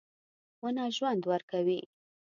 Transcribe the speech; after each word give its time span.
•ونه 0.63 0.85
ژوند 0.95 1.21
ورکوي. 1.31 1.79